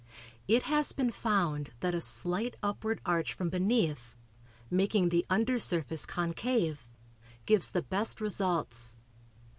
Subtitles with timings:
[0.47, 4.15] It has been found that a slight upward arch from beneath,
[4.71, 6.89] making the under surface concave,
[7.45, 8.97] gives the best results.